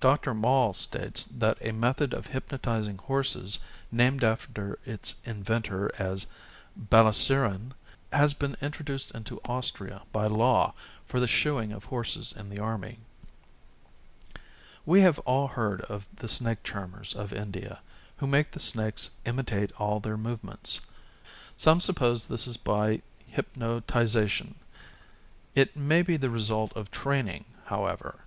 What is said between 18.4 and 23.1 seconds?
the snakes imitate all their movements. Some suppose this is by